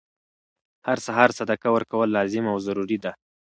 هر 0.87 0.97
سهار 1.05 1.29
صدقه 1.39 1.67
ورکول 1.71 2.09
لازم 2.17 2.45
او 2.51 2.57
ضروري 2.67 2.97
ده، 3.03 3.11